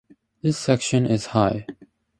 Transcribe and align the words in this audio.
This 0.41 0.57
section 0.57 1.05
is 1.05 1.27
high. 1.27 1.67